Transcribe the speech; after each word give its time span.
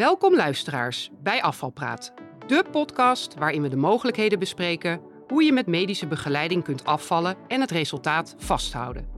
Welkom 0.00 0.36
luisteraars 0.36 1.10
bij 1.22 1.42
Afvalpraat, 1.42 2.12
de 2.46 2.64
podcast 2.70 3.34
waarin 3.34 3.62
we 3.62 3.68
de 3.68 3.76
mogelijkheden 3.76 4.38
bespreken 4.38 5.00
hoe 5.28 5.42
je 5.44 5.52
met 5.52 5.66
medische 5.66 6.06
begeleiding 6.06 6.64
kunt 6.64 6.84
afvallen 6.84 7.36
en 7.48 7.60
het 7.60 7.70
resultaat 7.70 8.34
vasthouden. 8.38 9.08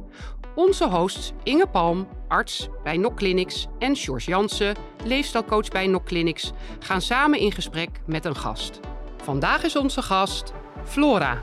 Onze 0.55 0.89
hosts 0.89 1.33
Inge 1.43 1.67
Palm, 1.67 2.09
arts 2.29 2.69
bij 2.83 2.97
NOC 2.97 3.17
Clinics 3.17 3.67
en 3.79 3.97
George 3.97 4.31
Jansen, 4.31 4.77
leefstijlcoach 5.05 5.69
bij 5.69 5.87
NOC 5.87 6.05
Clinics, 6.05 6.53
gaan 6.79 7.01
samen 7.01 7.39
in 7.39 7.53
gesprek 7.53 8.01
met 8.07 8.25
een 8.25 8.37
gast. 8.37 8.81
Vandaag 9.23 9.63
is 9.63 9.77
onze 9.77 10.03
gast 10.03 10.53
Flora. 10.85 11.43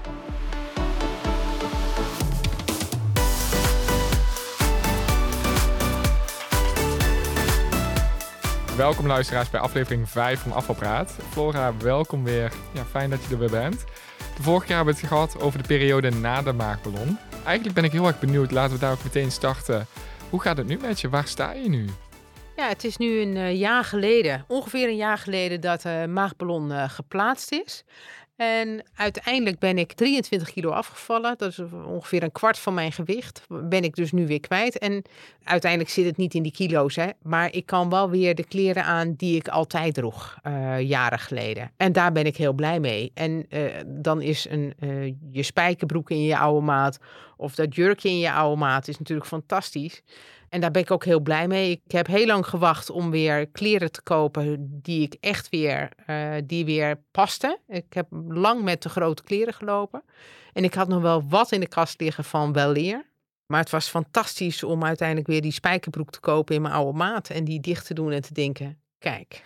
Welkom 8.79 9.07
luisteraars 9.07 9.49
bij 9.49 9.59
aflevering 9.59 10.09
5 10.09 10.39
van 10.39 10.51
Afvalpraat. 10.51 11.17
Flora, 11.29 11.77
welkom 11.77 12.23
weer. 12.23 12.51
Ja, 12.73 12.85
fijn 12.85 13.09
dat 13.09 13.23
je 13.23 13.33
er 13.33 13.39
weer 13.39 13.49
bent. 13.49 13.85
De 14.35 14.43
vorige 14.43 14.65
keer 14.65 14.75
hebben 14.75 14.93
we 14.93 14.99
het 14.99 15.09
gehad 15.09 15.39
over 15.41 15.61
de 15.61 15.67
periode 15.67 16.09
na 16.09 16.41
de 16.41 16.53
maagballon. 16.53 17.17
Eigenlijk 17.45 17.75
ben 17.75 17.83
ik 17.83 17.91
heel 17.91 18.07
erg 18.07 18.19
benieuwd, 18.19 18.51
laten 18.51 18.73
we 18.73 18.79
daar 18.79 18.91
ook 18.91 19.03
meteen 19.03 19.31
starten. 19.31 19.85
Hoe 20.29 20.41
gaat 20.41 20.57
het 20.57 20.67
nu 20.67 20.77
met 20.77 21.01
je? 21.01 21.09
Waar 21.09 21.27
sta 21.27 21.51
je 21.51 21.69
nu? 21.69 21.85
Ja, 22.55 22.67
het 22.67 22.83
is 22.83 22.97
nu 22.97 23.19
een 23.21 23.35
uh, 23.35 23.59
jaar 23.59 23.83
geleden, 23.83 24.45
ongeveer 24.47 24.87
een 24.87 24.95
jaar 24.95 25.17
geleden, 25.17 25.61
dat 25.61 25.81
de 25.81 26.05
maagballon 26.09 26.71
uh, 26.71 26.89
geplaatst 26.89 27.51
is. 27.51 27.83
En 28.39 28.83
uiteindelijk 28.95 29.59
ben 29.59 29.77
ik 29.77 29.93
23 29.93 30.51
kilo 30.51 30.69
afgevallen. 30.69 31.37
Dat 31.37 31.49
is 31.49 31.59
ongeveer 31.85 32.23
een 32.23 32.31
kwart 32.31 32.59
van 32.59 32.73
mijn 32.73 32.91
gewicht. 32.91 33.45
Ben 33.47 33.83
ik 33.83 33.95
dus 33.95 34.11
nu 34.11 34.27
weer 34.27 34.39
kwijt. 34.39 34.77
En 34.77 35.03
uiteindelijk 35.43 35.91
zit 35.91 36.05
het 36.05 36.17
niet 36.17 36.33
in 36.33 36.43
die 36.43 36.51
kilo's. 36.51 36.95
Hè, 36.95 37.09
maar 37.21 37.53
ik 37.53 37.65
kan 37.65 37.89
wel 37.89 38.09
weer 38.09 38.35
de 38.35 38.43
kleren 38.43 38.83
aan 38.83 39.13
die 39.13 39.35
ik 39.35 39.47
altijd 39.47 39.93
droeg. 39.93 40.37
Uh, 40.47 40.81
jaren 40.81 41.19
geleden. 41.19 41.71
En 41.77 41.91
daar 41.91 42.11
ben 42.11 42.25
ik 42.25 42.37
heel 42.37 42.53
blij 42.53 42.79
mee. 42.79 43.11
En 43.13 43.45
uh, 43.49 43.61
dan 43.85 44.21
is 44.21 44.47
een, 44.49 44.73
uh, 44.79 45.13
je 45.31 45.43
spijkerbroek 45.43 46.09
in 46.09 46.23
je 46.23 46.37
oude 46.37 46.65
maat. 46.65 46.99
Of 47.39 47.55
dat 47.55 47.75
jurkje 47.75 48.09
in 48.09 48.19
je 48.19 48.31
oude 48.31 48.59
maat 48.59 48.87
is 48.87 48.97
natuurlijk 48.97 49.27
fantastisch. 49.27 50.01
En 50.49 50.61
daar 50.61 50.71
ben 50.71 50.81
ik 50.81 50.91
ook 50.91 51.05
heel 51.05 51.19
blij 51.19 51.47
mee. 51.47 51.71
Ik 51.71 51.91
heb 51.91 52.07
heel 52.07 52.25
lang 52.25 52.47
gewacht 52.47 52.89
om 52.89 53.11
weer 53.11 53.47
kleren 53.47 53.91
te 53.91 54.01
kopen 54.01 54.79
die 54.81 55.01
ik 55.01 55.15
echt 55.19 55.49
weer, 55.49 55.89
uh, 56.07 56.33
die 56.45 56.65
weer 56.65 57.01
pasten. 57.11 57.59
Ik 57.67 57.93
heb 57.93 58.07
lang 58.27 58.63
met 58.63 58.81
te 58.81 58.89
grote 58.89 59.23
kleren 59.23 59.53
gelopen. 59.53 60.03
En 60.53 60.63
ik 60.63 60.73
had 60.73 60.87
nog 60.87 61.01
wel 61.01 61.27
wat 61.27 61.51
in 61.51 61.59
de 61.59 61.67
kast 61.67 61.99
liggen 61.99 62.23
van 62.23 62.53
wel 62.53 62.71
leer. 62.71 63.09
Maar 63.45 63.59
het 63.59 63.69
was 63.69 63.87
fantastisch 63.87 64.63
om 64.63 64.83
uiteindelijk 64.83 65.27
weer 65.27 65.41
die 65.41 65.51
spijkerbroek 65.51 66.11
te 66.11 66.19
kopen 66.19 66.55
in 66.55 66.61
mijn 66.61 66.73
oude 66.73 66.97
maat. 66.97 67.29
En 67.29 67.43
die 67.43 67.59
dicht 67.59 67.85
te 67.85 67.93
doen 67.93 68.11
en 68.11 68.21
te 68.21 68.33
denken, 68.33 68.81
kijk, 68.97 69.43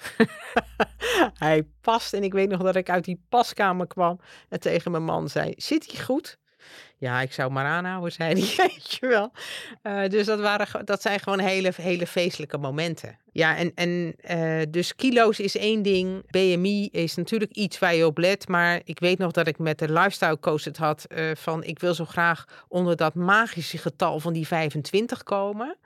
hij 1.34 1.68
past. 1.82 2.14
En 2.14 2.24
ik 2.24 2.34
weet 2.34 2.50
nog 2.50 2.62
dat 2.62 2.76
ik 2.76 2.90
uit 2.90 3.06
die 3.06 3.24
paskamer 3.30 3.88
kwam 3.88 4.20
en 4.50 4.60
tegen 4.60 4.92
mijn 4.92 5.04
man 5.04 5.30
zei, 5.30 5.54
zit 5.56 5.92
hij 5.92 6.04
goed? 6.04 6.38
Ja, 6.98 7.22
ik 7.22 7.34
zou 7.34 7.52
maar 7.52 7.66
aanhouden, 7.66 8.14
hij, 8.18 8.34
weet 8.58 8.98
je 9.00 9.08
wel. 9.08 9.32
Uh, 9.84 10.10
dus 10.10 10.26
dat, 10.26 10.40
waren, 10.40 10.86
dat 10.86 11.02
zijn 11.02 11.20
gewoon 11.20 11.40
hele, 11.40 11.72
hele 11.76 12.08
feestelijke 12.08 12.58
momenten. 12.58 13.18
Ja, 13.32 13.58
en, 13.58 13.72
en 13.76 14.16
uh, 14.32 14.62
dus 14.70 14.96
kilo's 14.96 15.40
is 15.40 15.58
één 15.58 15.82
ding. 15.82 16.32
BMI 16.32 16.90
is 16.92 17.16
natuurlijk 17.16 17.52
iets 17.52 17.80
waar 17.80 17.96
je 17.96 18.06
op 18.06 18.18
let. 18.18 18.48
Maar 18.48 18.82
ik 18.84 19.00
weet 19.00 19.18
nog 19.18 19.32
dat 19.32 19.48
ik 19.48 19.58
met 19.58 19.80
de 19.80 19.92
lifestyle 19.92 20.40
coach 20.40 20.64
het 20.64 20.78
had 20.78 21.06
uh, 21.08 21.32
van... 21.36 21.64
ik 21.64 21.80
wil 21.80 21.94
zo 21.94 22.06
graag 22.06 22.66
onder 22.68 22.96
dat 22.96 23.16
magische 23.16 23.78
getal 23.78 24.20
van 24.20 24.34
die 24.34 24.48
25 24.48 25.24
komen... 25.24 25.78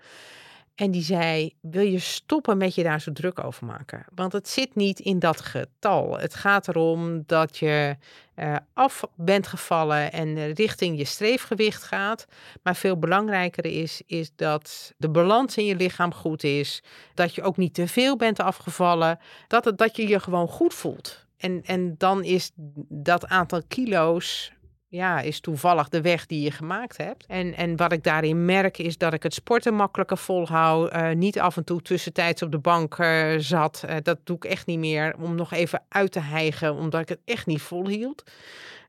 En 0.78 0.92
die 0.92 1.04
zei: 1.04 1.54
Wil 1.62 1.86
je 1.86 2.00
stoppen 2.00 2.58
met 2.58 2.76
je 2.76 2.84
daar 2.84 3.02
zo 3.02 3.12
druk 3.12 3.44
over 3.44 3.66
maken? 3.66 4.06
Want 4.16 4.34
het 4.34 4.48
zit 4.48 4.76
niet 4.76 5.00
in 5.00 5.20
dat 5.20 5.42
getal. 5.42 6.18
Het 6.18 6.36
gaat 6.36 6.68
erom 6.68 7.24
dat 7.26 7.58
je 7.58 7.96
uh, 8.36 8.56
af 8.74 9.04
bent 9.16 9.48
gevallen 9.48 10.12
en 10.12 10.54
richting 10.54 10.98
je 10.98 11.06
streefgewicht 11.06 11.84
gaat. 11.84 12.26
Maar 12.64 12.76
veel 12.76 12.98
belangrijker 12.98 13.66
is, 13.66 14.02
is 14.06 14.32
dat 14.36 14.94
de 14.98 15.10
balans 15.10 15.58
in 15.58 15.66
je 15.66 15.76
lichaam 15.76 16.14
goed 16.14 16.44
is. 16.44 16.84
Dat 17.14 17.36
je 17.36 17.44
ook 17.44 17.58
niet 17.58 17.74
te 17.74 17.88
veel 17.88 18.16
bent 18.16 18.40
afgevallen. 18.40 19.20
Dat, 19.48 19.66
het, 19.66 19.78
dat 19.78 19.96
je 19.96 20.08
je 20.08 20.20
gewoon 20.20 20.48
goed 20.48 20.74
voelt. 20.74 21.26
En, 21.38 21.62
en 21.66 21.96
dan 21.98 22.24
is 22.24 22.52
dat 22.90 23.28
aantal 23.28 23.62
kilo's 23.68 24.52
ja, 24.90 25.20
is 25.20 25.40
toevallig 25.40 25.90
de 25.90 26.02
weg 26.02 26.26
die 26.26 26.42
je 26.42 26.52
gemaakt 26.52 26.98
hebt. 26.98 27.26
En, 27.26 27.56
en 27.56 27.76
wat 27.76 27.92
ik 27.92 28.04
daarin 28.04 28.46
merk 28.46 28.78
is 28.78 28.98
dat 28.98 29.14
ik 29.14 29.24
het 29.24 29.34
sporten 29.34 29.74
makkelijker 29.74 30.18
volhoud. 30.18 30.94
Uh, 30.94 31.12
niet 31.12 31.40
af 31.40 31.58
en 31.58 31.64
toe 31.64 31.82
tussentijds 31.82 32.42
op 32.42 32.52
de 32.52 32.60
bank 32.60 32.98
uh, 32.98 33.34
zat. 33.38 33.84
Uh, 33.86 33.96
dat 34.04 34.18
doe 34.24 34.36
ik 34.36 34.46
echt 34.46 34.66
niet 34.66 34.80
meer 34.80 35.16
om 35.20 35.36
nog 35.36 35.54
even 35.54 35.84
uit 35.90 36.12
te 36.12 36.20
hijgen, 36.20 36.76
omdat 36.76 37.02
ik 37.02 37.10
het 37.10 37.20
echt 37.26 37.46
niet 37.46 37.62
volhield. 37.62 38.24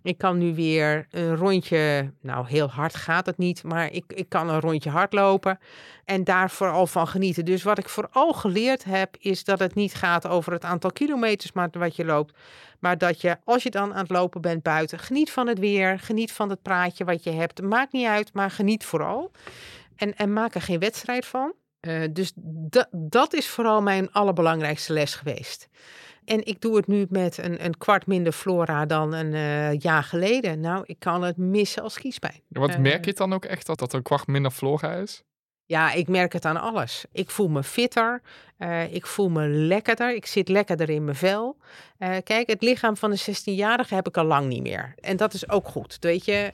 Ik 0.02 0.18
kan 0.18 0.38
nu 0.38 0.54
weer 0.54 1.06
een 1.10 1.36
rondje, 1.36 2.12
nou 2.20 2.46
heel 2.48 2.68
hard 2.68 2.94
gaat 2.94 3.26
het 3.26 3.38
niet, 3.38 3.62
maar 3.62 3.92
ik, 3.92 4.04
ik 4.06 4.28
kan 4.28 4.48
een 4.48 4.60
rondje 4.60 4.90
hardlopen 4.90 5.58
en 6.04 6.24
daar 6.24 6.50
vooral 6.50 6.86
van 6.86 7.08
genieten. 7.08 7.44
Dus 7.44 7.62
wat 7.62 7.78
ik 7.78 7.88
vooral 7.88 8.32
geleerd 8.32 8.84
heb, 8.84 9.16
is 9.18 9.44
dat 9.44 9.58
het 9.58 9.74
niet 9.74 9.94
gaat 9.94 10.26
over 10.28 10.52
het 10.52 10.64
aantal 10.64 10.92
kilometers 10.92 11.52
maar 11.52 11.68
wat 11.72 11.96
je 11.96 12.04
loopt, 12.04 12.36
maar 12.78 12.98
dat 12.98 13.20
je, 13.20 13.36
als 13.44 13.62
je 13.62 13.70
dan 13.70 13.92
aan 13.92 13.98
het 13.98 14.10
lopen 14.10 14.40
bent 14.40 14.62
buiten, 14.62 14.98
geniet 14.98 15.30
van 15.30 15.46
het 15.46 15.58
weer, 15.58 15.98
geniet 15.98 16.32
van 16.32 16.50
het 16.50 16.62
praatje 16.62 17.04
wat 17.04 17.24
je 17.24 17.30
hebt. 17.30 17.62
Maakt 17.62 17.92
niet 17.92 18.06
uit, 18.06 18.32
maar 18.32 18.50
geniet 18.50 18.84
vooral. 18.84 19.30
En, 19.96 20.16
en 20.16 20.32
maak 20.32 20.54
er 20.54 20.62
geen 20.62 20.78
wedstrijd 20.78 21.26
van. 21.26 21.52
Uh, 21.80 22.02
dus 22.12 22.32
dat 22.90 23.34
is 23.34 23.48
vooral 23.48 23.82
mijn 23.82 24.12
allerbelangrijkste 24.12 24.92
les 24.92 25.14
geweest. 25.14 25.68
En 26.24 26.46
ik 26.46 26.60
doe 26.60 26.76
het 26.76 26.86
nu 26.86 27.06
met 27.08 27.38
een, 27.38 27.64
een 27.64 27.78
kwart 27.78 28.06
minder 28.06 28.32
flora 28.32 28.86
dan 28.86 29.12
een 29.12 29.32
uh, 29.32 29.78
jaar 29.78 30.02
geleden. 30.02 30.60
Nou, 30.60 30.82
ik 30.86 30.98
kan 30.98 31.22
het 31.22 31.36
missen 31.36 31.82
als 31.82 31.98
kiespijn. 31.98 32.40
Ja, 32.48 32.60
wat 32.60 32.78
merk 32.78 33.04
je 33.04 33.12
dan 33.12 33.32
ook 33.32 33.44
echt 33.44 33.66
dat 33.66 33.78
dat 33.78 33.92
een 33.92 34.02
kwart 34.02 34.26
minder 34.26 34.50
flora 34.50 34.94
is? 34.94 35.22
Ja, 35.68 35.92
ik 35.92 36.08
merk 36.08 36.32
het 36.32 36.44
aan 36.44 36.60
alles. 36.60 37.04
Ik 37.12 37.30
voel 37.30 37.48
me 37.48 37.62
fitter. 37.62 38.22
Uh, 38.58 38.94
ik 38.94 39.06
voel 39.06 39.28
me 39.28 39.46
lekkerder. 39.46 40.14
Ik 40.14 40.26
zit 40.26 40.48
lekkerder 40.48 40.90
in 40.90 41.04
mijn 41.04 41.16
vel. 41.16 41.56
Uh, 41.98 42.16
kijk, 42.24 42.46
het 42.46 42.62
lichaam 42.62 42.96
van 42.96 43.10
de 43.10 43.20
16-jarige 43.20 43.94
heb 43.94 44.08
ik 44.08 44.16
al 44.16 44.24
lang 44.24 44.48
niet 44.48 44.62
meer. 44.62 44.94
En 45.00 45.16
dat 45.16 45.34
is 45.34 45.48
ook 45.48 45.68
goed, 45.68 45.96
weet 46.00 46.24
je. 46.24 46.50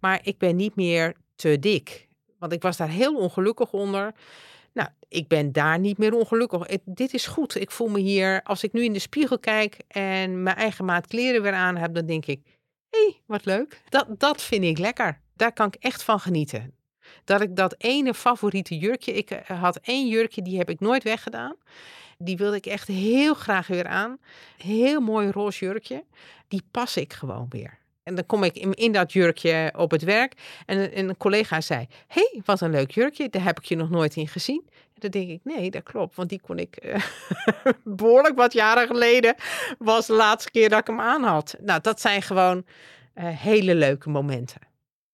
Maar 0.00 0.20
ik 0.22 0.38
ben 0.38 0.56
niet 0.56 0.76
meer 0.76 1.14
te 1.36 1.58
dik. 1.58 2.08
Want 2.38 2.52
ik 2.52 2.62
was 2.62 2.76
daar 2.76 2.88
heel 2.88 3.16
ongelukkig 3.16 3.72
onder. 3.72 4.12
Nou, 4.72 4.88
ik 5.08 5.28
ben 5.28 5.52
daar 5.52 5.78
niet 5.78 5.98
meer 5.98 6.14
ongelukkig. 6.14 6.66
Dit 6.84 7.14
is 7.14 7.26
goed. 7.26 7.60
Ik 7.60 7.70
voel 7.70 7.88
me 7.88 7.98
hier, 7.98 8.42
als 8.42 8.64
ik 8.64 8.72
nu 8.72 8.84
in 8.84 8.92
de 8.92 8.98
spiegel 8.98 9.38
kijk 9.38 9.76
en 9.88 10.42
mijn 10.42 10.56
eigen 10.56 10.84
maat 10.84 11.06
kleren 11.06 11.42
weer 11.42 11.54
aan 11.54 11.76
heb, 11.76 11.94
dan 11.94 12.06
denk 12.06 12.26
ik, 12.26 12.40
hé, 12.90 12.98
hey, 12.98 13.20
wat 13.26 13.44
leuk. 13.44 13.82
Dat, 13.88 14.06
dat 14.18 14.42
vind 14.42 14.64
ik 14.64 14.78
lekker. 14.78 15.20
Daar 15.36 15.52
kan 15.52 15.66
ik 15.66 15.74
echt 15.74 16.02
van 16.02 16.20
genieten. 16.20 16.74
Dat 17.24 17.40
ik 17.40 17.56
dat 17.56 17.74
ene 17.78 18.14
favoriete 18.14 18.78
jurkje, 18.78 19.12
ik 19.12 19.42
had 19.46 19.76
één 19.76 20.08
jurkje, 20.08 20.42
die 20.42 20.58
heb 20.58 20.70
ik 20.70 20.80
nooit 20.80 21.02
weggedaan. 21.02 21.56
Die 22.18 22.36
wilde 22.36 22.56
ik 22.56 22.66
echt 22.66 22.88
heel 22.88 23.34
graag 23.34 23.66
weer 23.66 23.86
aan. 23.86 24.18
Heel 24.56 25.00
mooi 25.00 25.30
roze 25.30 25.64
jurkje. 25.64 26.04
Die 26.48 26.62
pas 26.70 26.96
ik 26.96 27.12
gewoon 27.12 27.46
weer. 27.48 27.78
En 28.02 28.14
dan 28.14 28.26
kom 28.26 28.44
ik 28.44 28.54
in, 28.54 28.74
in 28.74 28.92
dat 28.92 29.12
jurkje 29.12 29.72
op 29.76 29.90
het 29.90 30.02
werk. 30.02 30.34
En, 30.66 30.92
en 30.92 31.08
een 31.08 31.16
collega 31.16 31.60
zei: 31.60 31.86
hey, 32.06 32.40
wat 32.44 32.60
een 32.60 32.70
leuk 32.70 32.90
jurkje. 32.90 33.28
Daar 33.28 33.44
heb 33.44 33.58
ik 33.58 33.64
je 33.64 33.76
nog 33.76 33.90
nooit 33.90 34.16
in 34.16 34.28
gezien. 34.28 34.62
En 34.68 34.98
dan 34.98 35.10
denk 35.10 35.28
ik: 35.28 35.40
Nee, 35.42 35.70
dat 35.70 35.82
klopt. 35.82 36.16
Want 36.16 36.28
die 36.28 36.40
kon 36.40 36.58
ik 36.58 36.84
uh, 36.84 36.94
behoorlijk 37.84 38.36
wat 38.36 38.52
jaren 38.52 38.86
geleden. 38.86 39.34
Was 39.78 40.06
de 40.06 40.12
laatste 40.12 40.50
keer 40.50 40.68
dat 40.68 40.78
ik 40.78 40.86
hem 40.86 41.00
aan 41.00 41.22
had. 41.22 41.56
Nou, 41.60 41.80
dat 41.80 42.00
zijn 42.00 42.22
gewoon 42.22 42.64
uh, 43.14 43.24
hele 43.28 43.74
leuke 43.74 44.08
momenten. 44.08 44.71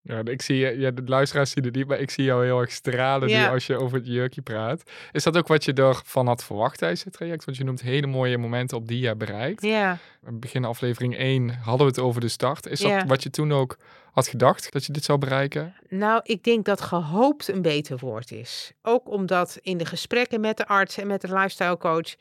Ja, 0.09 0.21
ik 0.25 0.43
zie 0.43 0.57
je, 0.57 0.79
ja, 0.79 0.91
de 0.91 1.03
luisteraars 1.07 1.51
zien 1.51 1.65
het 1.65 1.75
niet, 1.75 1.87
maar 1.87 1.99
ik 1.99 2.11
zie 2.11 2.25
jou 2.25 2.45
heel 2.45 2.61
erg 2.61 2.71
stralen 2.71 3.29
ja. 3.29 3.47
nu 3.47 3.53
als 3.53 3.67
je 3.67 3.77
over 3.77 3.99
het 3.99 4.07
jurkje 4.07 4.43
praat. 4.43 4.83
Is 5.13 5.23
dat 5.23 5.37
ook 5.37 5.49
wat 5.49 5.65
je 5.65 5.73
ervan 5.73 6.27
had 6.27 6.45
verwacht 6.45 6.79
tijdens 6.79 7.05
het 7.05 7.13
traject? 7.13 7.45
Want 7.45 7.57
je 7.57 7.65
noemt 7.65 7.81
hele 7.81 8.07
mooie 8.07 8.39
momenten 8.39 8.77
op 8.77 8.89
die 8.89 9.01
je 9.01 9.17
bereikt. 9.17 9.63
Ja. 9.63 9.99
Begin 10.21 10.65
aflevering 10.65 11.17
1 11.17 11.51
hadden 11.51 11.87
we 11.87 11.93
het 11.93 12.01
over 12.01 12.21
de 12.21 12.29
start. 12.29 12.67
Is 12.67 12.81
dat 12.81 12.91
ja. 12.91 13.07
wat 13.07 13.23
je 13.23 13.31
toen 13.31 13.53
ook 13.53 13.79
had 14.13 14.29
gedacht, 14.29 14.73
dat 14.73 14.85
je 14.85 14.93
dit 14.93 15.05
zou 15.05 15.19
bereiken? 15.19 15.75
Nou, 15.89 16.21
ik 16.25 16.45
denk 16.45 16.65
dat 16.65 16.81
gehoopt 16.81 17.49
een 17.49 17.63
beter 17.63 17.99
woord 17.99 18.31
is. 18.33 18.73
Ook 18.83 19.11
omdat 19.11 19.59
in 19.63 19.79
de 19.79 19.87
gesprekken 19.87 20.41
met 20.41 20.57
de 20.57 20.67
arts 20.67 20.99
en 20.99 21.07
met 21.07 21.21
de 21.21 21.33
lifestyle 21.33 21.77
coach... 21.77 22.15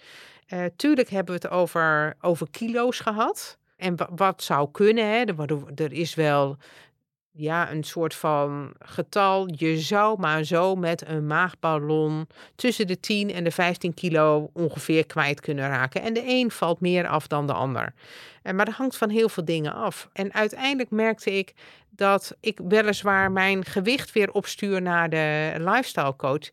Uh, 0.54 0.64
tuurlijk 0.76 1.10
hebben 1.10 1.36
we 1.36 1.48
het 1.48 1.52
over, 1.58 2.16
over 2.22 2.48
kilo's 2.52 3.00
gehad. 3.00 3.58
En 3.78 3.96
wat 4.16 4.44
zou 4.44 4.72
kunnen, 4.72 5.06
hè? 5.06 5.24
Er, 5.24 5.64
er 5.76 5.94
is 5.94 6.16
wel 6.16 6.58
ja, 7.38 7.72
een 7.72 7.84
soort 7.84 8.16
van 8.16 8.74
getal. 8.80 9.48
Je 9.56 9.78
zou 9.80 10.20
maar 10.20 10.44
zo 10.44 10.76
met 10.76 11.08
een 11.08 11.28
maagballon 11.28 12.28
tussen 12.56 12.88
de 12.88 13.00
10 13.00 13.34
en 13.34 13.44
de 13.44 13.52
15 13.52 13.94
kilo 13.94 14.50
ongeveer 14.54 15.06
kwijt 15.06 15.40
kunnen 15.40 15.70
raken. 15.70 16.02
En 16.02 16.14
de 16.14 16.24
een 16.26 16.52
valt 16.52 16.80
meer 16.80 17.08
af 17.08 17.28
dan 17.28 17.48
de 17.48 17.54
ander. 17.54 17.94
En, 18.42 18.56
maar 18.56 18.66
dat 18.66 18.74
hangt 18.74 18.98
van 18.98 19.10
heel 19.10 19.30
veel 19.30 19.46
dingen 19.46 19.74
af. 19.74 20.10
En 20.14 20.34
uiteindelijk 20.34 20.90
merkte 20.90 21.38
ik 21.38 21.54
dat 21.90 22.36
ik 22.40 22.60
weliswaar 22.68 23.32
mijn 23.32 23.66
gewicht 23.66 24.12
weer 24.12 24.32
opstuur 24.32 24.82
naar 24.82 25.10
de 25.10 25.54
lifestyle 25.58 26.16
coach. 26.16 26.50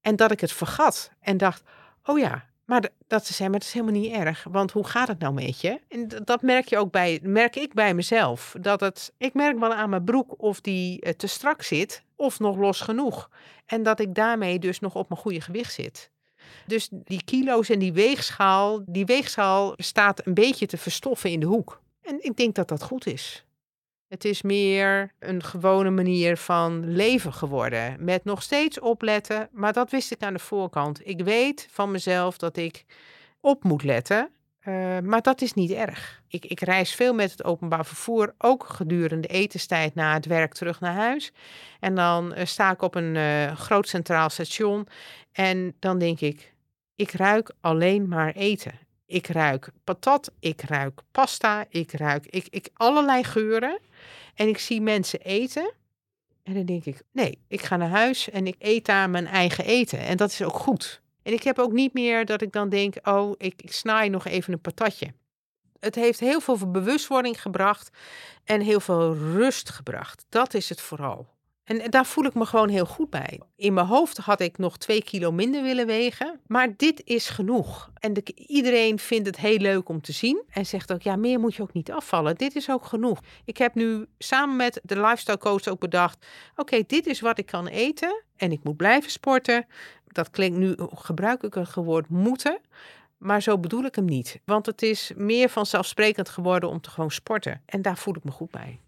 En 0.00 0.16
dat 0.16 0.30
ik 0.30 0.40
het 0.40 0.52
vergat. 0.52 1.10
En 1.20 1.36
dacht, 1.36 1.62
oh 2.04 2.18
ja, 2.18 2.49
Maar 2.70 2.88
dat 3.06 3.26
ze 3.26 3.32
zei, 3.32 3.48
maar 3.48 3.58
dat 3.58 3.68
is 3.68 3.74
helemaal 3.74 4.00
niet 4.00 4.12
erg. 4.12 4.46
Want 4.50 4.70
hoe 4.70 4.84
gaat 4.84 5.08
het 5.08 5.18
nou 5.18 5.34
met 5.34 5.60
je? 5.60 5.80
En 5.88 6.08
dat 6.24 6.42
merk 6.42 6.68
je 6.68 6.78
ook 6.78 6.90
bij, 6.90 7.20
merk 7.22 7.56
ik 7.56 7.74
bij 7.74 7.94
mezelf. 7.94 8.54
Dat 8.60 8.80
het, 8.80 9.12
ik 9.18 9.34
merk 9.34 9.58
wel 9.58 9.74
aan 9.74 9.90
mijn 9.90 10.04
broek 10.04 10.42
of 10.42 10.60
die 10.60 11.00
eh, 11.00 11.12
te 11.12 11.26
strak 11.26 11.62
zit 11.62 12.02
of 12.16 12.38
nog 12.38 12.56
los 12.56 12.80
genoeg. 12.80 13.30
En 13.66 13.82
dat 13.82 14.00
ik 14.00 14.14
daarmee 14.14 14.58
dus 14.58 14.80
nog 14.80 14.94
op 14.94 15.08
mijn 15.08 15.20
goede 15.20 15.40
gewicht 15.40 15.72
zit. 15.72 16.10
Dus 16.66 16.88
die 16.90 17.24
kilo's 17.24 17.68
en 17.68 17.78
die 17.78 17.92
weegschaal, 17.92 18.82
die 18.86 19.04
weegschaal 19.04 19.72
staat 19.76 20.26
een 20.26 20.34
beetje 20.34 20.66
te 20.66 20.76
verstoffen 20.76 21.30
in 21.30 21.40
de 21.40 21.46
hoek. 21.46 21.80
En 22.02 22.16
ik 22.20 22.36
denk 22.36 22.54
dat 22.54 22.68
dat 22.68 22.82
goed 22.82 23.06
is. 23.06 23.44
Het 24.10 24.24
is 24.24 24.42
meer 24.42 25.12
een 25.18 25.42
gewone 25.42 25.90
manier 25.90 26.36
van 26.36 26.92
leven 26.92 27.32
geworden. 27.32 27.96
Met 28.04 28.24
nog 28.24 28.42
steeds 28.42 28.80
opletten, 28.80 29.48
maar 29.52 29.72
dat 29.72 29.90
wist 29.90 30.10
ik 30.10 30.22
aan 30.22 30.32
de 30.32 30.38
voorkant. 30.38 31.06
Ik 31.06 31.20
weet 31.20 31.68
van 31.70 31.90
mezelf 31.90 32.36
dat 32.36 32.56
ik 32.56 32.84
op 33.40 33.64
moet 33.64 33.82
letten, 33.82 34.30
eh, 34.60 34.98
maar 34.98 35.22
dat 35.22 35.40
is 35.40 35.54
niet 35.54 35.70
erg. 35.70 36.22
Ik, 36.28 36.44
ik 36.44 36.60
reis 36.60 36.94
veel 36.94 37.14
met 37.14 37.30
het 37.30 37.44
openbaar 37.44 37.86
vervoer, 37.86 38.34
ook 38.38 38.64
gedurende 38.64 39.28
etenstijd 39.28 39.94
na 39.94 40.14
het 40.14 40.26
werk 40.26 40.54
terug 40.54 40.80
naar 40.80 40.94
huis. 40.94 41.32
En 41.80 41.94
dan 41.94 42.34
eh, 42.34 42.46
sta 42.46 42.70
ik 42.70 42.82
op 42.82 42.94
een 42.94 43.16
eh, 43.16 43.56
groot 43.56 43.88
centraal 43.88 44.30
station 44.30 44.86
en 45.32 45.74
dan 45.78 45.98
denk 45.98 46.20
ik, 46.20 46.54
ik 46.94 47.10
ruik 47.10 47.52
alleen 47.60 48.08
maar 48.08 48.32
eten. 48.32 48.78
Ik 49.10 49.26
ruik 49.26 49.70
patat, 49.84 50.32
ik 50.40 50.62
ruik 50.62 51.00
pasta, 51.10 51.64
ik 51.68 51.92
ruik 51.92 52.26
ik, 52.26 52.46
ik, 52.50 52.68
allerlei 52.74 53.24
geuren. 53.24 53.78
En 54.34 54.48
ik 54.48 54.58
zie 54.58 54.80
mensen 54.80 55.20
eten. 55.20 55.72
En 56.42 56.54
dan 56.54 56.64
denk 56.64 56.84
ik, 56.84 57.02
nee, 57.12 57.38
ik 57.48 57.62
ga 57.62 57.76
naar 57.76 57.88
huis 57.88 58.30
en 58.30 58.46
ik 58.46 58.54
eet 58.58 58.86
daar 58.86 59.10
mijn 59.10 59.26
eigen 59.26 59.64
eten. 59.64 59.98
En 59.98 60.16
dat 60.16 60.30
is 60.30 60.42
ook 60.42 60.56
goed. 60.56 61.00
En 61.22 61.32
ik 61.32 61.42
heb 61.42 61.58
ook 61.58 61.72
niet 61.72 61.92
meer 61.92 62.24
dat 62.24 62.42
ik 62.42 62.52
dan 62.52 62.68
denk, 62.68 62.94
oh, 63.02 63.34
ik, 63.36 63.62
ik 63.62 63.72
snaai 63.72 64.08
nog 64.08 64.26
even 64.26 64.52
een 64.52 64.60
patatje. 64.60 65.12
Het 65.80 65.94
heeft 65.94 66.20
heel 66.20 66.40
veel 66.40 66.70
bewustwording 66.70 67.42
gebracht 67.42 67.90
en 68.44 68.60
heel 68.60 68.80
veel 68.80 69.16
rust 69.16 69.70
gebracht. 69.70 70.24
Dat 70.28 70.54
is 70.54 70.68
het 70.68 70.80
vooral. 70.80 71.26
En 71.70 71.90
daar 71.90 72.06
voel 72.06 72.24
ik 72.24 72.34
me 72.34 72.46
gewoon 72.46 72.68
heel 72.68 72.86
goed 72.86 73.10
bij. 73.10 73.40
In 73.56 73.74
mijn 73.74 73.86
hoofd 73.86 74.16
had 74.16 74.40
ik 74.40 74.58
nog 74.58 74.78
twee 74.78 75.02
kilo 75.02 75.32
minder 75.32 75.62
willen 75.62 75.86
wegen. 75.86 76.40
Maar 76.46 76.76
dit 76.76 77.02
is 77.04 77.28
genoeg. 77.28 77.90
En 77.94 78.12
de, 78.12 78.22
iedereen 78.34 78.98
vindt 78.98 79.26
het 79.26 79.36
heel 79.36 79.58
leuk 79.58 79.88
om 79.88 80.00
te 80.00 80.12
zien. 80.12 80.42
En 80.50 80.66
zegt 80.66 80.92
ook, 80.92 81.02
ja, 81.02 81.16
meer 81.16 81.40
moet 81.40 81.54
je 81.54 81.62
ook 81.62 81.72
niet 81.72 81.92
afvallen. 81.92 82.34
Dit 82.34 82.56
is 82.56 82.70
ook 82.70 82.84
genoeg. 82.84 83.20
Ik 83.44 83.56
heb 83.56 83.74
nu 83.74 84.06
samen 84.18 84.56
met 84.56 84.80
de 84.82 85.00
lifestyle 85.00 85.38
coach 85.38 85.66
ook 85.66 85.80
bedacht. 85.80 86.26
Oké, 86.56 86.82
dit 86.86 87.06
is 87.06 87.20
wat 87.20 87.38
ik 87.38 87.46
kan 87.46 87.66
eten. 87.66 88.22
En 88.36 88.52
ik 88.52 88.60
moet 88.62 88.76
blijven 88.76 89.10
sporten. 89.10 89.66
Dat 90.06 90.30
klinkt 90.30 90.58
nu, 90.58 90.74
gebruik 90.94 91.42
ik 91.42 91.54
het 91.54 91.74
woord 91.74 92.08
moeten. 92.08 92.60
Maar 93.18 93.42
zo 93.42 93.58
bedoel 93.58 93.84
ik 93.84 93.94
hem 93.94 94.04
niet. 94.04 94.40
Want 94.44 94.66
het 94.66 94.82
is 94.82 95.12
meer 95.16 95.48
vanzelfsprekend 95.48 96.28
geworden 96.28 96.68
om 96.68 96.80
te 96.80 96.90
gewoon 96.90 97.10
sporten. 97.10 97.62
En 97.66 97.82
daar 97.82 97.98
voel 97.98 98.16
ik 98.16 98.24
me 98.24 98.30
goed 98.30 98.50
bij. 98.50 98.80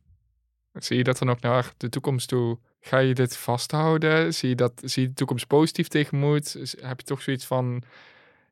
Zie 0.73 0.97
je 0.97 1.05
dat 1.05 1.19
dan 1.19 1.31
ook 1.31 1.41
naar 1.41 1.73
de 1.77 1.89
toekomst 1.89 2.29
toe? 2.29 2.59
Ga 2.81 2.99
je 2.99 3.15
dit 3.15 3.37
vasthouden? 3.37 4.35
Zie 4.35 4.49
je, 4.49 4.55
dat, 4.55 4.73
zie 4.85 5.03
je 5.03 5.09
de 5.09 5.15
toekomst 5.15 5.47
positief 5.47 5.89
tegemoet? 5.89 6.57
Is- 6.57 6.77
Heb 6.81 6.99
je 7.01 7.07
toch 7.07 7.23
zoiets 7.23 7.45
van, 7.47 7.83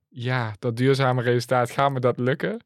ja, 0.08 0.54
dat 0.58 0.76
duurzame 0.76 1.22
resultaat, 1.22 1.70
gaat 1.70 1.90
me 1.92 2.00
dat 2.00 2.18
lukken? 2.18 2.64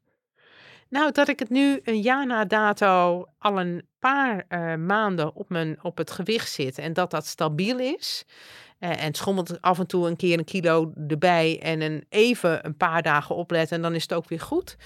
Nou, 0.89 1.11
dat 1.11 1.27
ik 1.27 1.39
het 1.39 1.49
nu 1.49 1.79
een 1.83 2.01
jaar 2.01 2.25
na 2.25 2.45
dato 2.45 3.25
al 3.37 3.59
een 3.59 3.87
paar 3.99 4.45
eh, 4.47 4.75
maanden 4.75 5.33
op, 5.35 5.49
mijn, 5.49 5.83
op 5.83 5.97
het 5.97 6.11
gewicht 6.11 6.51
zit 6.51 6.77
en 6.77 6.93
dat 6.93 7.11
dat 7.11 7.25
stabiel 7.25 7.79
is. 7.79 8.25
Eh, 8.79 9.03
en 9.03 9.13
schommelt 9.13 9.61
af 9.61 9.79
en 9.79 9.87
toe 9.87 10.07
een 10.07 10.15
keer 10.15 10.37
een 10.37 10.45
kilo 10.45 10.93
erbij 11.07 11.59
en 11.61 11.81
een 11.81 12.05
even 12.09 12.65
een 12.65 12.77
paar 12.77 13.01
dagen 13.01 13.35
opletten 13.35 13.75
en 13.75 13.81
dan 13.81 13.95
is 13.95 14.01
het 14.01 14.13
ook 14.13 14.29
weer 14.29 14.39
goed. 14.39 14.77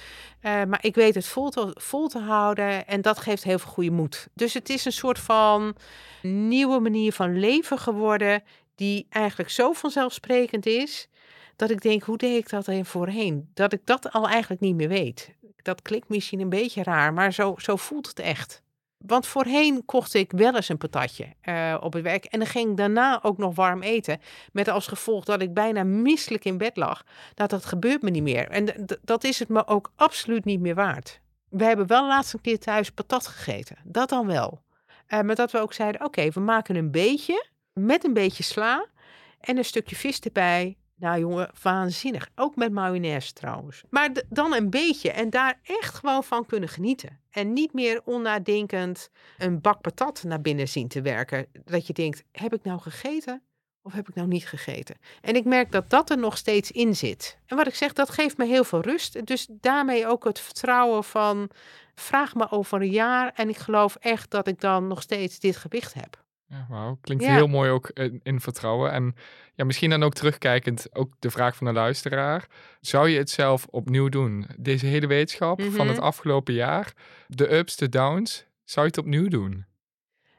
Eh, 0.42 0.52
maar 0.64 0.80
ik 0.82 0.96
weet 0.96 1.16
het 1.16 1.28
vol 1.28 1.50
te, 1.50 1.72
vol 1.74 2.08
te 2.08 2.20
houden 2.20 2.88
en 2.88 3.02
dat 3.02 3.20
geeft 3.20 3.44
heel 3.44 3.60
veel 3.60 3.72
goede 3.72 3.92
moed. 3.92 4.28
Dus 4.34 4.54
het 4.54 4.70
is 4.70 4.86
een 4.86 4.92
soort 4.92 5.20
van 5.20 5.76
nieuwe 6.22 6.80
manier 6.80 7.14
van 7.14 7.40
leven 7.40 7.78
geworden 7.78 8.44
die 8.76 9.08
eigenlijk 9.10 9.50
zo 9.50 9.74
vanzelfsprekend 9.74 10.66
is 10.66 11.10
dat 11.56 11.70
ik 11.70 11.82
denk, 11.82 12.04
hoe 12.04 12.18
deed 12.18 12.38
ik 12.38 12.50
dat 12.50 12.68
er 12.68 12.86
voorheen? 12.86 13.50
Dat 13.54 13.74
ik 13.74 13.82
dat 13.84 14.12
al 14.12 14.28
eigenlijk 14.28 14.62
niet 14.62 14.76
meer 14.76 14.88
weet. 14.88 15.36
Dat 15.62 15.82
klinkt 15.82 16.10
misschien 16.10 16.40
een 16.40 16.50
beetje 16.50 16.84
raar, 16.84 17.14
maar 17.14 17.34
zo, 17.34 17.56
zo 17.58 17.76
voelt 17.76 18.08
het 18.08 18.20
echt. 18.20 18.62
Want 19.06 19.28
voorheen 19.28 19.86
kocht 19.86 20.14
ik 20.14 20.32
wel 20.32 20.56
eens 20.56 20.70
een 20.70 20.78
patatje 20.78 21.34
eh, 21.42 21.78
op 21.82 21.94
het 21.94 22.04
werk. 22.04 22.26
En 22.26 22.40
dan 22.40 22.48
ging 22.48 22.70
ik 22.70 22.78
daarna 22.78 23.24
ook 23.24 23.38
nog 23.38 23.56
warm 23.56 23.82
eten. 23.82 24.22
Met 24.52 24.68
als 24.68 24.88
gevolg 24.88 25.26
dat 25.26 25.42
ik 25.42 25.54
bijna 25.54 25.84
misselijk 25.84 26.46
in 26.46 26.58
bed 26.58 26.78
lag. 26.78 27.04
Dat 27.34 27.50
dat 27.50 27.66
gebeurt 27.66 28.02
me 28.02 28.10
niet 28.10 28.24
meer. 28.24 28.50
En 28.50 28.86
dat 29.02 29.24
is 29.24 29.40
het 29.40 29.50
me 29.50 29.68
ook 29.68 29.92
absoluut 29.96 30.46
niet 30.46 30.60
meer 30.60 30.76
waard. 30.76 31.22
We 31.50 31.64
hebben 31.64 31.88
wel 31.88 32.08
laatst 32.08 32.34
een 32.34 32.42
keer 32.42 32.60
thuis 32.60 32.92
patat 32.92 33.28
gegeten. 33.28 33.78
Dat 33.84 34.10
dan 34.10 34.28
wel. 34.28 34.62
Eh, 35.08 35.22
maar 35.22 35.36
dat 35.36 35.52
we 35.52 35.60
ook 35.60 35.74
zeiden, 35.74 36.06
oké, 36.06 36.30
we 36.30 36.40
maken 36.40 36.76
een 36.76 36.92
beetje. 36.92 37.48
Met 37.74 38.04
een 38.04 38.14
beetje 38.14 38.44
sla. 38.44 38.86
En 39.40 39.58
een 39.58 39.66
stukje 39.66 39.96
vis 39.96 40.20
erbij. 40.20 40.78
Nou 40.96 41.20
jongen, 41.20 41.50
waanzinnig. 41.62 42.30
Ook 42.36 42.56
met 42.56 42.72
mayonaise 42.72 43.34
trouwens. 43.34 43.84
Maar 43.90 44.10
dan 44.30 44.54
een 44.54 44.70
beetje 44.70 45.12
en 45.12 45.30
daar 45.30 45.60
echt 45.64 45.96
gewoon 45.96 46.24
van 46.24 46.46
kunnen 46.46 46.70
genieten. 46.70 47.19
En 47.32 47.54
niet 47.54 47.74
meer 47.74 48.02
onnadenkend 48.06 49.10
een 49.38 49.62
bak 49.62 49.82
patat 49.82 50.24
naar 50.24 50.42
binnen 50.42 50.68
zien 50.68 50.88
te 50.88 51.02
werken. 51.02 51.48
Dat 51.66 51.88
je 51.88 51.94
denkt, 51.94 52.24
heb 52.32 52.54
ik 52.54 52.64
nou 52.64 52.80
gegeten 52.80 53.42
of 53.82 53.94
heb 53.94 54.10
ik 54.10 54.16
nou 54.16 54.28
niet 54.28 54.48
gegeten? 54.48 54.96
En 55.22 55.36
ik 55.36 55.46
merk 55.46 55.72
dat 55.72 55.90
dat 55.90 56.10
er 56.10 56.18
nog 56.18 56.38
steeds 56.38 56.72
in 56.72 56.96
zit. 56.96 57.38
En 57.46 57.58
wat 57.58 57.68
ik 57.68 57.76
zeg, 57.76 57.94
dat 57.94 58.10
geeft 58.10 58.38
me 58.38 58.46
heel 58.46 58.64
veel 58.64 58.82
rust. 58.82 59.26
Dus 59.26 59.48
daarmee 59.50 60.08
ook 60.08 60.24
het 60.24 60.40
vertrouwen 60.40 61.04
van, 61.04 61.50
vraag 61.96 62.36
me 62.36 62.52
over 62.52 62.82
een 62.82 62.90
jaar 62.90 63.32
en 63.36 63.50
ik 63.50 63.58
geloof 63.58 63.96
echt 63.96 64.32
dat 64.32 64.48
ik 64.48 64.60
dan 64.60 64.88
nog 64.88 65.02
steeds 65.02 65.40
dit 65.40 65.56
gewicht 65.56 65.94
heb. 65.94 66.24
Ja, 66.50 66.66
wauw. 66.70 66.98
Klinkt 67.02 67.24
Ja. 67.24 67.34
heel 67.34 67.48
mooi 67.48 67.70
ook 67.72 67.90
in, 67.90 68.20
in 68.24 68.42
vertrouwen. 68.42 68.92
En 68.92 69.16
ja, 69.56 69.64
misschien 69.66 69.90
dan 69.90 70.04
ook 70.04 70.14
terugkijkend, 70.14 70.96
ook 70.96 71.14
de 71.20 71.30
vraag 71.32 71.56
van 71.56 71.68
de 71.68 71.74
luisteraar. 71.74 72.48
Zou 72.82 73.10
je 73.10 73.18
het 73.18 73.30
zelf 73.30 73.68
opnieuw 73.70 74.10
doen? 74.10 74.48
Deze 74.58 74.86
hele 74.86 75.08
wetenschap 75.08 75.62
van 75.62 75.88
het 75.88 75.96
Mhm. 75.98 76.06
afgelopen 76.06 76.54
jaar, 76.54 76.94
de 77.28 77.54
ups, 77.54 77.76
de 77.76 77.90
downs, 77.90 78.46
zou 78.64 78.86
je 78.86 78.92
het 78.92 79.02
opnieuw 79.06 79.28
doen? 79.28 79.66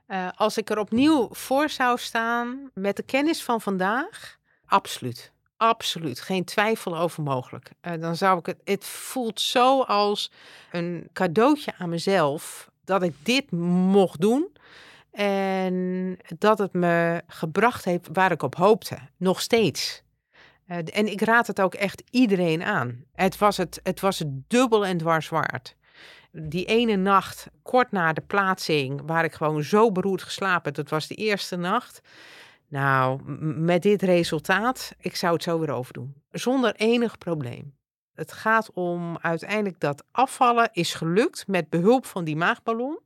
Eh, 0.06 0.28
als 0.34 0.58
ik 0.58 0.70
er 0.70 0.78
opnieuw 0.78 1.28
voor 1.30 1.68
zou 1.68 1.98
staan 1.98 2.70
met 2.74 2.96
de 2.96 3.02
kennis 3.02 3.42
van 3.42 3.60
vandaag, 3.60 4.36
absoluut. 4.66 5.32
Absoluut, 5.56 6.20
geen 6.20 6.44
twijfel 6.44 6.98
over 6.98 7.22
mogelijk. 7.22 7.70
Eh, 7.80 7.92
dan 8.00 8.16
zou 8.16 8.38
ik 8.38 8.46
het. 8.46 8.60
Het 8.64 8.84
voelt 8.84 9.40
zo 9.40 9.82
als 9.82 10.30
een 10.72 11.08
cadeautje 11.12 11.72
aan 11.78 11.88
mezelf 11.88 12.70
dat 12.84 13.02
ik 13.02 13.14
dit 13.22 13.50
mocht 13.50 14.20
doen. 14.20 14.48
En 15.10 16.16
dat 16.38 16.58
het 16.58 16.72
me 16.72 17.22
gebracht 17.26 17.84
heeft 17.84 18.08
waar 18.12 18.32
ik 18.32 18.42
op 18.42 18.54
hoopte. 18.54 18.98
Nog 19.16 19.40
steeds. 19.40 20.02
Eh, 20.66 20.76
en 20.76 21.06
ik 21.06 21.20
raad 21.20 21.46
het 21.46 21.60
ook 21.60 21.74
echt 21.74 22.02
iedereen 22.10 22.62
aan. 22.62 23.04
Het 23.14 23.38
was 23.38 23.56
het, 23.56 23.80
het 23.82 24.00
was 24.00 24.18
het 24.18 24.28
dubbel 24.48 24.86
en 24.86 24.98
dwars 24.98 25.28
waard 25.28 25.76
die 26.32 26.64
ene 26.64 26.96
nacht, 26.96 27.46
kort 27.62 27.92
na 27.92 28.12
de 28.12 28.20
plaatsing, 28.20 29.00
waar 29.06 29.24
ik 29.24 29.32
gewoon 29.32 29.62
zo 29.62 29.92
beroerd 29.92 30.22
geslapen 30.22 30.74
dat 30.74 30.88
was 30.88 31.06
de 31.06 31.14
eerste 31.14 31.56
nacht. 31.56 32.00
Nou, 32.68 33.20
met 33.42 33.82
dit 33.82 34.02
resultaat, 34.02 34.94
ik 34.98 35.16
zou 35.16 35.32
het 35.32 35.42
zo 35.42 35.58
weer 35.58 35.70
overdoen. 35.70 36.14
Zonder 36.30 36.74
enig 36.74 37.18
probleem. 37.18 37.74
Het 38.14 38.32
gaat 38.32 38.72
om 38.72 39.18
uiteindelijk 39.20 39.80
dat 39.80 40.04
afvallen 40.10 40.68
is 40.72 40.94
gelukt 40.94 41.46
met 41.46 41.68
behulp 41.68 42.06
van 42.06 42.24
die 42.24 42.36
maagballon. 42.36 42.98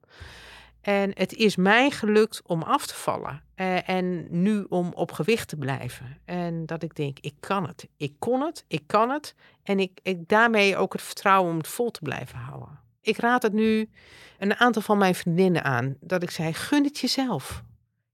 En 0.84 1.10
het 1.14 1.34
is 1.34 1.56
mij 1.56 1.90
gelukt 1.90 2.42
om 2.46 2.62
af 2.62 2.86
te 2.86 2.94
vallen. 2.94 3.42
Eh, 3.54 3.88
en 3.88 4.26
nu 4.30 4.66
om 4.68 4.92
op 4.94 5.12
gewicht 5.12 5.48
te 5.48 5.56
blijven. 5.56 6.18
En 6.24 6.66
dat 6.66 6.82
ik 6.82 6.96
denk, 6.96 7.18
ik 7.20 7.34
kan 7.40 7.66
het. 7.66 7.88
Ik 7.96 8.14
kon 8.18 8.40
het, 8.40 8.64
ik 8.68 8.82
kan 8.86 9.10
het. 9.10 9.34
En 9.62 9.80
ik, 9.80 9.98
ik 10.02 10.28
daarmee 10.28 10.76
ook 10.76 10.92
het 10.92 11.02
vertrouwen 11.02 11.50
om 11.50 11.56
het 11.56 11.68
vol 11.68 11.90
te 11.90 12.00
blijven 12.02 12.38
houden. 12.38 12.80
Ik 13.00 13.16
raad 13.16 13.42
het 13.42 13.52
nu 13.52 13.90
een 14.38 14.54
aantal 14.54 14.82
van 14.82 14.98
mijn 14.98 15.14
vriendinnen 15.14 15.64
aan. 15.64 15.96
Dat 16.00 16.22
ik 16.22 16.30
zei, 16.30 16.52
gun 16.52 16.84
het 16.84 16.98
jezelf. 16.98 17.62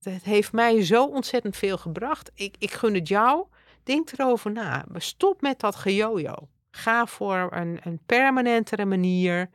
Het 0.03 0.25
heeft 0.25 0.53
mij 0.53 0.85
zo 0.85 1.05
ontzettend 1.05 1.57
veel 1.57 1.79
gebracht. 1.79 2.31
Ik, 2.35 2.55
ik 2.59 2.71
gun 2.71 2.95
het 2.95 3.09
jou. 3.09 3.47
Denk 3.83 4.13
erover 4.13 4.53
na. 4.53 4.85
Stop 4.95 5.41
met 5.41 5.61
dat 5.61 5.77
gejojo. 5.77 6.35
Ga 6.71 7.07
voor 7.07 7.49
een, 7.53 7.81
een 7.83 8.01
permanentere 8.07 8.85
manier. 8.85 9.51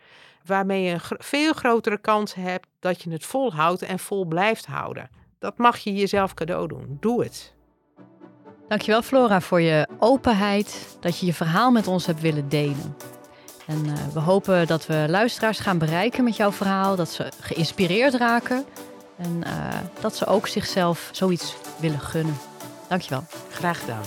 Waarmee 0.45 0.83
je 0.83 0.91
een 0.91 0.99
gro- 0.99 1.15
veel 1.19 1.53
grotere 1.53 1.97
kans 1.97 2.33
hebt 2.33 2.67
dat 2.79 3.01
je 3.01 3.11
het 3.11 3.25
volhoudt 3.25 3.81
en 3.81 3.99
vol 3.99 4.25
blijft 4.25 4.65
houden. 4.65 5.09
Dat 5.39 5.57
mag 5.57 5.77
je 5.77 5.93
jezelf 5.93 6.33
cadeau 6.33 6.67
doen. 6.67 6.97
Doe 6.99 7.23
het. 7.23 7.53
Dankjewel 8.67 9.01
Flora 9.01 9.41
voor 9.41 9.61
je 9.61 9.87
openheid, 9.99 10.97
dat 10.99 11.19
je 11.19 11.25
je 11.25 11.33
verhaal 11.33 11.71
met 11.71 11.87
ons 11.87 12.05
hebt 12.05 12.21
willen 12.21 12.49
delen. 12.49 12.95
En 13.65 13.85
eh, 13.85 13.93
we 14.13 14.19
hopen 14.19 14.67
dat 14.67 14.85
we 14.85 15.05
luisteraars 15.09 15.59
gaan 15.59 15.77
bereiken 15.77 16.23
met 16.23 16.35
jouw 16.35 16.51
verhaal, 16.51 16.95
dat 16.95 17.09
ze 17.09 17.31
geïnspireerd 17.39 18.13
raken 18.13 18.65
en 19.17 19.43
eh, 19.43 19.53
dat 19.99 20.15
ze 20.15 20.25
ook 20.25 20.47
zichzelf 20.47 21.09
zoiets 21.11 21.55
willen 21.79 21.99
gunnen. 21.99 22.37
Dankjewel. 22.87 23.23
Graag 23.49 23.79
gedaan. 23.79 24.03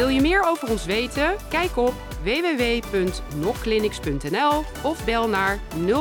Wil 0.00 0.08
je 0.08 0.20
meer 0.20 0.44
over 0.44 0.70
ons 0.70 0.84
weten? 0.84 1.36
Kijk 1.48 1.76
op 1.76 1.94
www.nokclinics.nl 2.22 4.64
of 4.82 5.04
bel 5.04 5.28
naar 5.28 5.58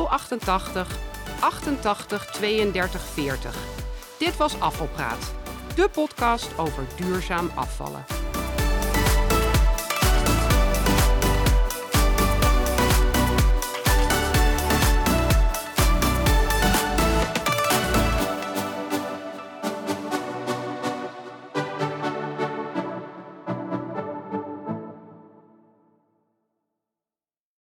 088 0.10 0.98
88 1.40 2.26
32 2.26 3.02
40. 3.02 3.56
Dit 4.18 4.38
was 4.38 4.60
Afvalpraat, 4.60 5.34
de 5.76 5.90
podcast 5.90 6.58
over 6.58 6.84
duurzaam 6.96 7.52
afvallen. 7.56 8.29